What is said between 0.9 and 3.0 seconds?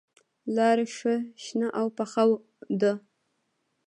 ښه شنه او پوخه ده.